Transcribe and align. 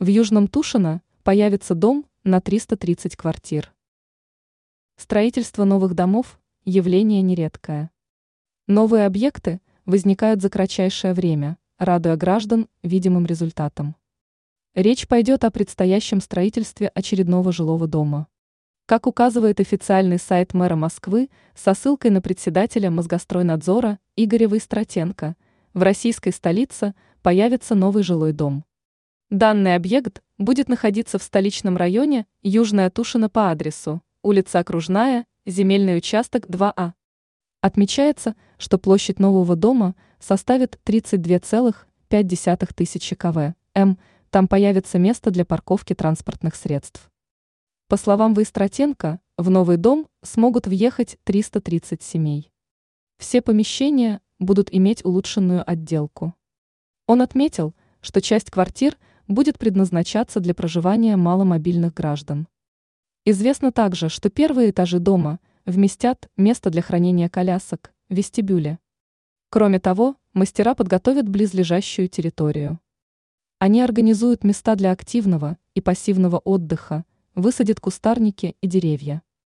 В 0.00 0.06
Южном 0.06 0.48
Тушино 0.48 1.02
появится 1.24 1.74
дом 1.74 2.06
на 2.24 2.40
330 2.40 3.16
квартир. 3.16 3.70
Строительство 4.96 5.64
новых 5.64 5.92
домов– 5.92 6.40
явление 6.64 7.20
нередкое. 7.20 7.90
Новые 8.66 9.04
объекты 9.04 9.60
возникают 9.84 10.40
за 10.40 10.48
кратчайшее 10.48 11.12
время, 11.12 11.58
радуя 11.76 12.16
граждан 12.16 12.66
видимым 12.82 13.26
результатом. 13.26 13.94
Речь 14.74 15.06
пойдет 15.06 15.44
о 15.44 15.50
предстоящем 15.50 16.22
строительстве 16.22 16.88
очередного 16.94 17.52
жилого 17.52 17.86
дома. 17.86 18.26
Как 18.86 19.06
указывает 19.06 19.60
официальный 19.60 20.18
сайт 20.18 20.54
мэра 20.54 20.76
Москвы 20.76 21.28
со 21.54 21.74
ссылкой 21.74 22.10
на 22.10 22.22
председателя 22.22 22.90
Мозгостройнадзора 22.90 23.98
Игоря 24.16 24.48
Войстратенко, 24.48 25.36
в 25.74 25.82
российской 25.82 26.30
столице 26.32 26.94
появится 27.20 27.74
новый 27.74 28.02
жилой 28.02 28.32
дом. 28.32 28.64
Данный 29.30 29.76
объект 29.76 30.22
будет 30.38 30.68
находиться 30.68 31.16
в 31.16 31.22
столичном 31.22 31.76
районе 31.76 32.26
Южная 32.42 32.90
Тушина 32.90 33.30
по 33.30 33.52
адресу 33.52 34.02
улица 34.22 34.58
Окружная, 34.58 35.24
земельный 35.46 35.96
участок 35.96 36.46
2А. 36.46 36.94
Отмечается, 37.60 38.34
что 38.58 38.76
площадь 38.76 39.20
нового 39.20 39.54
дома 39.54 39.94
составит 40.18 40.80
32,5 40.84 42.74
тысячи 42.74 43.14
кв. 43.14 43.54
М. 43.74 43.98
Там 44.30 44.48
появится 44.48 44.98
место 44.98 45.30
для 45.30 45.44
парковки 45.44 45.94
транспортных 45.94 46.56
средств. 46.56 47.08
По 47.86 47.96
словам 47.96 48.34
Выстратенко, 48.34 49.20
в 49.38 49.48
новый 49.48 49.76
дом 49.76 50.08
смогут 50.22 50.66
въехать 50.66 51.18
330 51.22 52.02
семей. 52.02 52.50
Все 53.18 53.42
помещения 53.42 54.20
будут 54.40 54.74
иметь 54.74 55.04
улучшенную 55.04 55.62
отделку. 55.68 56.34
Он 57.06 57.22
отметил, 57.22 57.74
что 58.00 58.20
часть 58.20 58.50
квартир– 58.50 58.98
будет 59.30 59.58
предназначаться 59.58 60.40
для 60.40 60.54
проживания 60.54 61.16
маломобильных 61.16 61.94
граждан. 61.94 62.48
Известно 63.24 63.70
также, 63.70 64.08
что 64.08 64.28
первые 64.28 64.70
этажи 64.70 64.98
дома 64.98 65.38
вместят 65.64 66.28
место 66.36 66.68
для 66.70 66.82
хранения 66.82 67.28
колясок, 67.28 67.92
вестибюле. 68.08 68.80
Кроме 69.48 69.78
того, 69.78 70.16
мастера 70.32 70.74
подготовят 70.74 71.28
близлежащую 71.28 72.08
территорию. 72.08 72.80
Они 73.60 73.80
организуют 73.80 74.42
места 74.42 74.74
для 74.74 74.90
активного 74.90 75.58
и 75.74 75.80
пассивного 75.80 76.38
отдыха, 76.38 77.04
высадят 77.36 77.78
кустарники 77.78 78.56
и 78.60 78.66
деревья. 78.66 79.22